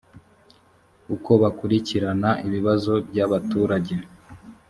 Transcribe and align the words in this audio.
uko 1.15 1.31
bakurikirana 1.41 2.29
ibibazo 2.47 2.93
byabaturage 3.09 3.93